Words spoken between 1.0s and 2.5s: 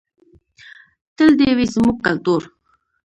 تل دې وي زموږ کلتور.